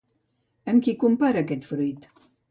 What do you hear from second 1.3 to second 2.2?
aquest fruit?